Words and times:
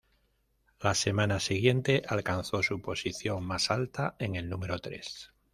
La 0.79 0.95
semana 0.95 1.39
siguiente 1.39 2.01
alcanzó 2.07 2.63
su 2.63 2.81
posición 2.81 3.45
más 3.45 3.69
alta 3.69 4.15
en 4.17 4.33
el 4.33 4.49
número 4.49 4.79
tres. 4.79 5.31